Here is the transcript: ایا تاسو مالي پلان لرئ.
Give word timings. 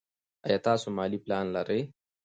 ایا 0.45 0.57
تاسو 0.67 0.87
مالي 0.97 1.17
پلان 1.25 1.45
لرئ. 1.55 1.81